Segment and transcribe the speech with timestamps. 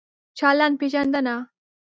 [0.39, 1.35] چلند پېژندنه